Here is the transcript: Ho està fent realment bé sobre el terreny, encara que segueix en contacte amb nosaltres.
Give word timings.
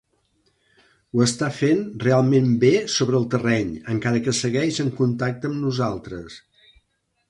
Ho 1.17 1.21
està 1.25 1.49
fent 1.57 1.83
realment 2.05 2.49
bé 2.65 2.73
sobre 2.95 3.21
el 3.23 3.29
terreny, 3.37 3.77
encara 3.97 4.25
que 4.27 4.37
segueix 4.43 4.85
en 4.89 4.93
contacte 5.03 5.53
amb 5.55 5.67
nosaltres. 5.71 6.45